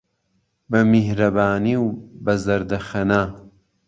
[0.69, 1.91] به میهرهبانی و
[2.23, 3.33] به زهردهخهنه